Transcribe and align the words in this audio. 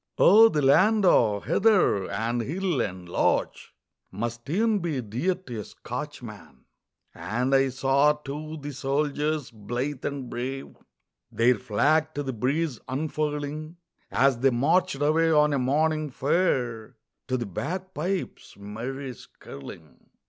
Oh, 0.17 0.49
the 0.49 0.63
land 0.63 1.05
o' 1.05 1.41
heather 1.41 2.09
and 2.09 2.41
hill 2.41 2.81
and 2.81 3.07
loch 3.07 3.53
Must 4.09 4.49
e'en 4.49 4.79
be 4.79 4.99
dear 4.99 5.35
to 5.35 5.59
a 5.59 5.63
Scotchman. 5.63 6.65
And 7.13 7.53
I 7.53 7.69
saw, 7.69 8.13
too, 8.13 8.57
the 8.59 8.71
soldiers 8.73 9.51
blithe 9.51 10.03
and 10.03 10.27
brave 10.27 10.75
Their 11.31 11.53
flag 11.59 12.15
to 12.15 12.23
the 12.23 12.33
breeze 12.33 12.79
unfurling, 12.87 13.77
As 14.09 14.39
they 14.39 14.49
marched 14.49 14.95
away 15.03 15.29
on 15.31 15.53
a 15.53 15.59
morning 15.59 16.09
fair 16.09 16.97
To 17.27 17.37
the 17.37 17.45
bagpipes' 17.45 18.57
merry 18.57 19.13
skirling. 19.13 20.09